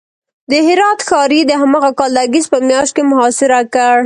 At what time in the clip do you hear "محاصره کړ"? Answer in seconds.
3.11-3.97